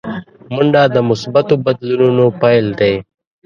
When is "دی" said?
2.79-2.93